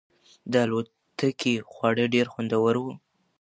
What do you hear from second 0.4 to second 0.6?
د